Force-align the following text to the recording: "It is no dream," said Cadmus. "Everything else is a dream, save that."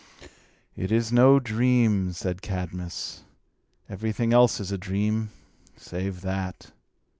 "It 0.75 0.91
is 0.91 1.11
no 1.11 1.39
dream," 1.39 2.11
said 2.11 2.41
Cadmus. 2.41 3.23
"Everything 3.87 4.33
else 4.33 4.59
is 4.59 4.71
a 4.71 4.77
dream, 4.79 5.29
save 5.77 6.21
that." 6.21 6.71